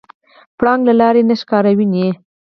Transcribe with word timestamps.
پړانګ 0.57 0.81
له 0.87 0.93
لرې 0.99 1.21
نه 1.29 1.35
ښکار 1.41 1.65
ویني. 1.77 2.07